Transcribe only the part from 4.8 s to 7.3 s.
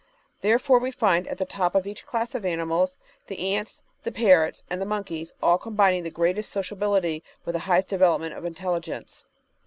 the monkeys, aU combining the greatest sociability